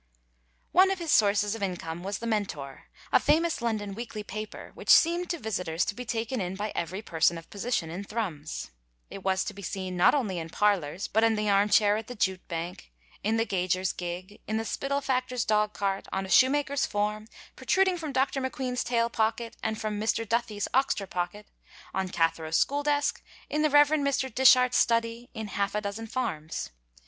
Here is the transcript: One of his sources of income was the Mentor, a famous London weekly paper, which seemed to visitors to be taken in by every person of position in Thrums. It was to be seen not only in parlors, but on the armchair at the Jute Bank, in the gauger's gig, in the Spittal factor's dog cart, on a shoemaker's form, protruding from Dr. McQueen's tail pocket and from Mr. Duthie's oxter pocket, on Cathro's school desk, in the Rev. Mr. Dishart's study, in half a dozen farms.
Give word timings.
One 0.71 0.89
of 0.89 0.97
his 0.97 1.11
sources 1.11 1.53
of 1.53 1.61
income 1.61 2.01
was 2.01 2.17
the 2.17 2.25
Mentor, 2.25 2.85
a 3.11 3.19
famous 3.19 3.61
London 3.61 3.93
weekly 3.93 4.23
paper, 4.23 4.71
which 4.73 4.89
seemed 4.89 5.29
to 5.29 5.37
visitors 5.37 5.85
to 5.85 5.93
be 5.93 6.05
taken 6.05 6.41
in 6.41 6.55
by 6.55 6.71
every 6.73 7.03
person 7.03 7.37
of 7.37 7.51
position 7.51 7.91
in 7.91 8.03
Thrums. 8.03 8.71
It 9.11 9.21
was 9.23 9.43
to 9.43 9.53
be 9.53 9.61
seen 9.61 9.95
not 9.95 10.15
only 10.15 10.39
in 10.39 10.49
parlors, 10.49 11.07
but 11.07 11.23
on 11.23 11.35
the 11.35 11.51
armchair 11.51 11.97
at 11.97 12.07
the 12.07 12.15
Jute 12.15 12.47
Bank, 12.47 12.91
in 13.23 13.37
the 13.37 13.45
gauger's 13.45 13.93
gig, 13.93 14.41
in 14.47 14.57
the 14.57 14.65
Spittal 14.65 15.01
factor's 15.01 15.45
dog 15.45 15.73
cart, 15.73 16.07
on 16.11 16.25
a 16.25 16.29
shoemaker's 16.29 16.87
form, 16.87 17.27
protruding 17.55 17.99
from 17.99 18.11
Dr. 18.11 18.41
McQueen's 18.41 18.83
tail 18.83 19.07
pocket 19.07 19.55
and 19.61 19.79
from 19.79 20.01
Mr. 20.01 20.27
Duthie's 20.27 20.67
oxter 20.73 21.05
pocket, 21.07 21.45
on 21.93 22.09
Cathro's 22.09 22.57
school 22.57 22.81
desk, 22.81 23.21
in 23.51 23.61
the 23.61 23.69
Rev. 23.69 23.89
Mr. 23.89 24.33
Dishart's 24.33 24.77
study, 24.77 25.29
in 25.35 25.49
half 25.49 25.75
a 25.75 25.81
dozen 25.81 26.07
farms. 26.07 26.71